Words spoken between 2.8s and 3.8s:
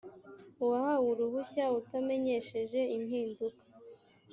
impinduka